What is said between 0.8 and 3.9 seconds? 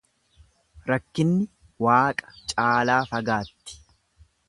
Rakkinni waaqa caalaa fagaatti.